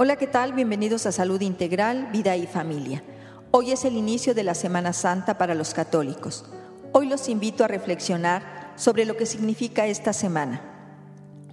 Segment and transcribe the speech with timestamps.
[0.00, 0.52] Hola, ¿qué tal?
[0.52, 3.02] Bienvenidos a Salud Integral, Vida y Familia.
[3.50, 6.44] Hoy es el inicio de la Semana Santa para los católicos.
[6.92, 10.60] Hoy los invito a reflexionar sobre lo que significa esta semana.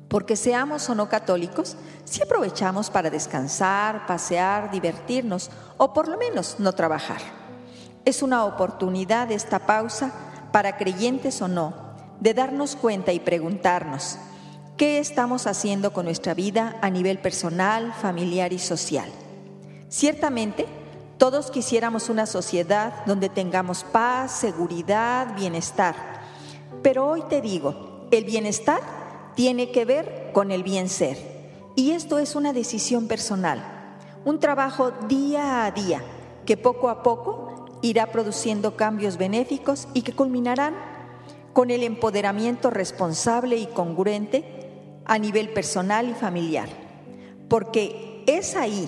[0.10, 6.58] Porque seamos o no católicos, si aprovechamos para descansar, pasear, divertirnos o por lo menos
[6.60, 7.22] no trabajar.
[8.06, 10.12] Es una oportunidad esta pausa
[10.52, 11.74] para creyentes o no,
[12.20, 14.20] de darnos cuenta y preguntarnos,
[14.78, 19.10] ¿qué estamos haciendo con nuestra vida a nivel personal, familiar y social?
[19.88, 20.66] Ciertamente,
[21.18, 25.96] todos quisiéramos una sociedad donde tengamos paz, seguridad, bienestar.
[26.82, 28.82] Pero hoy te digo, el bienestar
[29.36, 31.18] tiene que ver con el bien ser.
[31.76, 33.64] Y esto es una decisión personal,
[34.26, 36.02] un trabajo día a día
[36.46, 40.76] que poco a poco irá produciendo cambios benéficos y que culminarán
[41.54, 44.65] con el empoderamiento responsable y congruente
[45.06, 46.70] a nivel personal y familiar.
[47.48, 48.88] Porque es ahí